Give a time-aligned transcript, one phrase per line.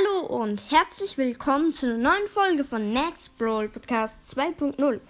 [0.00, 5.00] Hallo und herzlich willkommen zu einer neuen Folge von Max Brawl Podcast 2.0.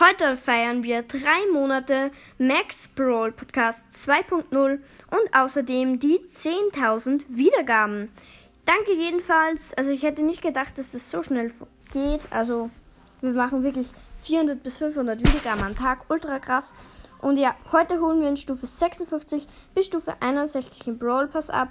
[0.00, 8.10] Heute feiern wir drei Monate Max Brawl Podcast 2.0 und außerdem die 10.000 Wiedergaben.
[8.64, 9.72] Danke jedenfalls.
[9.74, 11.52] Also ich hätte nicht gedacht, dass das so schnell
[11.92, 12.26] geht.
[12.30, 12.70] Also
[13.20, 13.90] wir machen wirklich
[14.22, 16.10] 400 bis 500 Wiedergaben am Tag.
[16.10, 16.74] Ultra krass.
[17.22, 21.68] Und ja, heute holen wir in Stufe 56 bis Stufe 61 den Brawl Pass ab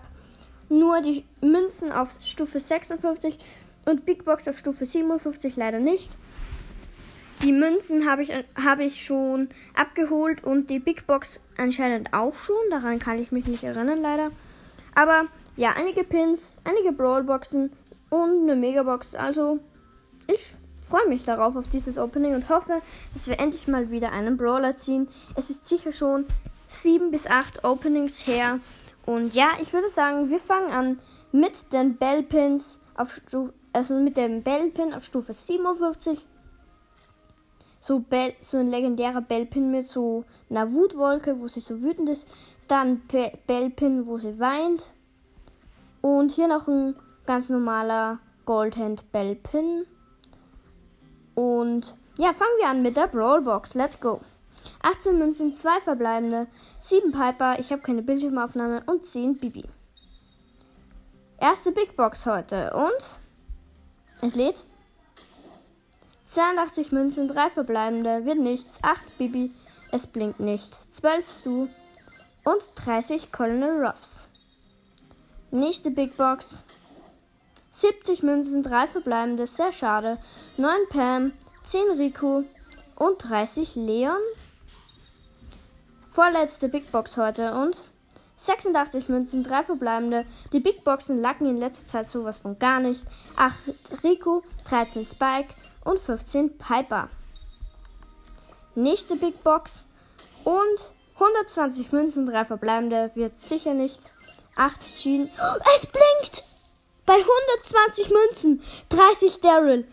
[0.70, 3.38] nur die Münzen auf Stufe 56
[3.86, 6.10] und Big Box auf Stufe 57 leider nicht.
[7.44, 12.56] Die Münzen habe ich, hab ich schon abgeholt und die Big Box anscheinend auch schon.
[12.72, 14.32] Daran kann ich mich nicht erinnern, leider.
[14.96, 17.72] Aber ja, einige Pins, einige Brawlboxen
[18.10, 19.16] und eine Megabox.
[19.16, 19.60] Also,
[20.28, 22.82] ich freue mich darauf, auf dieses Opening und hoffe,
[23.14, 25.08] dass wir endlich mal wieder einen Brawler ziehen.
[25.36, 26.26] Es ist sicher schon
[26.68, 28.60] sieben bis acht Openings her.
[29.06, 31.00] Und ja, ich würde sagen, wir fangen an
[31.32, 36.26] mit den Bellpins auf Stufe, also mit dem Bellpin auf Stufe 57.
[37.80, 42.28] So, Bell, so ein legendärer Bellpin mit so einer Wutwolke, wo sie so wütend ist.
[42.68, 44.94] Dann Be Bellpin, wo sie weint.
[46.02, 46.96] Und hier noch ein
[47.28, 49.86] ganz normaler Goldhand Bellpin.
[51.36, 53.76] Und ja, fangen wir an mit der Brawlbox.
[53.76, 54.22] Let's go.
[54.82, 56.48] 18 Münzen, 2 verbleibende,
[56.80, 59.64] 7 Piper, ich habe keine Bildschirmaufnahme und 10 Bibi.
[61.40, 64.64] Erste Big Box heute und es lädt.
[66.30, 69.52] 82 Münzen, 3 verbleibende, wird nichts, 8 Bibi,
[69.92, 71.68] es blinkt nicht, 12 Stu
[72.44, 74.28] und 30 Colonel Ruffs.
[75.52, 76.66] Nächste Big Box.
[77.72, 80.18] 70 Münzen, 3 verbleibende, sehr schade,
[80.58, 82.44] 9 Pam, 10 Rico
[82.96, 84.22] und 30 Leon.
[86.16, 87.78] Vorletzte Big Box heute und
[88.38, 90.26] 86 Münzen, 3 verbleibende.
[90.54, 93.04] Die Big Boxen lacken in letzter Zeit sowas von gar nicht.
[93.36, 95.50] 8 Rico, 13 Spike
[95.84, 97.10] und 15 Piper.
[98.76, 99.88] Nächste Big Box
[100.46, 100.80] und
[101.16, 103.12] 120 Münzen, 3 verbleibende.
[103.16, 104.16] Wird sicher nichts.
[104.56, 105.30] 8 Jean.
[105.38, 106.44] Oh, es blinkt!
[107.06, 109.86] Bei 120 Münzen, 30 Daryl.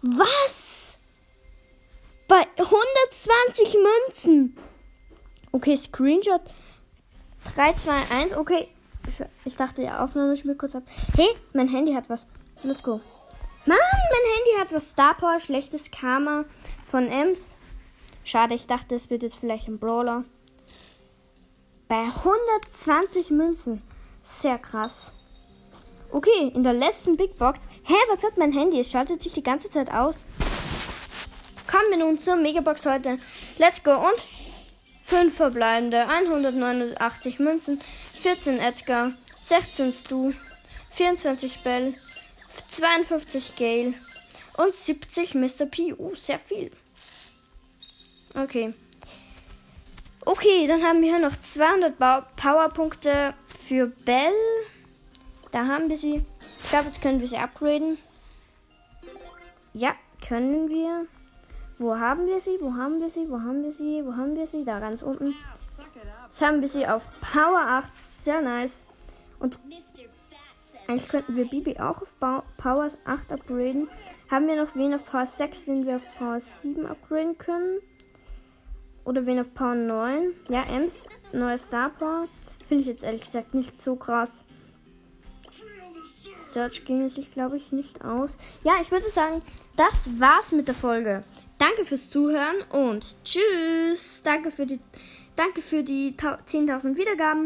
[0.00, 0.96] Was?
[2.26, 4.58] Bei 120 Münzen.
[5.56, 6.42] Okay, Screenshot
[7.54, 8.34] 3, 2, 1.
[8.34, 8.68] Okay.
[9.46, 10.82] Ich dachte, die Aufnahme mir kurz ab.
[11.16, 12.26] Hey, mein Handy hat was.
[12.62, 13.00] Let's go.
[13.64, 14.90] Mann, mein Handy hat was.
[14.90, 16.44] Star Power, schlechtes Karma
[16.84, 17.56] von Ems.
[18.22, 20.24] Schade, ich dachte, es wird jetzt vielleicht ein Brawler.
[21.88, 23.80] Bei 120 Münzen.
[24.22, 25.10] Sehr krass.
[26.12, 27.66] Okay, in der letzten Big Box.
[27.84, 28.80] Hä, was hat mein Handy?
[28.80, 30.26] Es schaltet sich die ganze Zeit aus.
[31.66, 33.16] Kommen wir nun zur Megabox heute.
[33.56, 34.35] Let's go und
[35.06, 40.32] 5 verbleibende, 189 Münzen, 14 Edgar, 16 Stu,
[40.90, 41.94] 24 Bell,
[42.70, 43.94] 52 Gale
[44.56, 45.66] und 70 Mr.
[45.66, 45.94] P.
[45.94, 46.72] Uh, sehr viel.
[48.34, 48.74] Okay.
[50.24, 51.96] Okay, dann haben wir hier noch 200
[52.34, 54.32] Powerpunkte für Bell.
[55.52, 56.24] Da haben wir sie.
[56.64, 57.96] Ich glaube, jetzt können wir sie upgraden.
[59.72, 59.94] Ja,
[60.26, 61.06] können wir.
[61.78, 62.58] Wo haben wir sie?
[62.60, 63.28] Wo haben wir sie?
[63.28, 64.02] Wo haben wir sie?
[64.04, 64.64] Wo haben wir sie?
[64.64, 65.34] Da ganz unten.
[66.26, 67.96] Jetzt haben wir sie auf Power 8.
[67.96, 68.84] Sehr nice.
[69.38, 69.58] Und
[70.88, 73.88] eigentlich könnten wir Bibi auch auf Power 8 upgraden.
[74.30, 77.80] Haben wir noch wen auf Power 6, den wir auf Power 7 upgraden können?
[79.04, 80.32] Oder wen auf Power 9?
[80.48, 82.26] Ja, Ems, neuer Star Power.
[82.64, 84.44] Finde ich jetzt ehrlich gesagt nicht so krass.
[86.40, 88.38] Search ging es sich, glaube ich, nicht aus.
[88.64, 89.42] Ja, ich würde sagen,
[89.76, 91.22] das war's mit der Folge.
[91.58, 94.22] Danke fürs Zuhören und tschüss.
[94.22, 94.78] Danke für die,
[95.36, 97.44] danke für die 10.000 Wiedergaben.